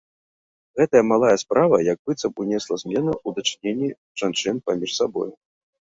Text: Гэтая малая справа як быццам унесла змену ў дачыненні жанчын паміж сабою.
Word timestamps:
Гэтая 0.79 1.01
малая 1.11 1.33
справа 1.43 1.75
як 1.91 1.99
быццам 2.07 2.33
унесла 2.47 2.75
змену 2.85 3.11
ў 3.27 3.39
дачыненні 3.39 3.89
жанчын 4.23 4.55
паміж 4.69 4.91
сабою. 5.03 5.31